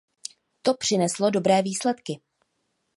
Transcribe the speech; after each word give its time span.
To 0.61 0.73
přineslo 0.73 1.29
dobré 1.29 1.61
výsledky. 1.61 2.19